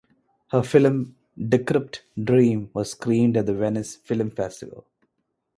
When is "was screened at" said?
2.73-3.45